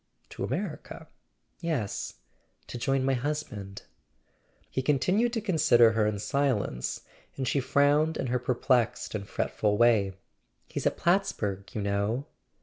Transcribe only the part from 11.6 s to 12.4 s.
you know."